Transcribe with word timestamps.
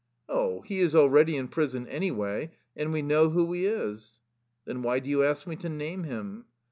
"^' 0.19 0.23
Oh, 0.27 0.61
he 0.61 0.79
is 0.79 0.95
already 0.95 1.37
in 1.37 1.47
prison, 1.47 1.87
anyway, 1.87 2.53
and 2.75 2.91
we 2.91 3.03
know 3.03 3.29
who 3.29 3.53
he 3.53 3.67
is."" 3.67 4.19
Then 4.65 4.81
why 4.81 4.97
do 4.97 5.11
you 5.11 5.21
ask 5.23 5.45
me 5.45 5.55
to 5.57 5.69
name 5.69 6.05
him? 6.05 6.45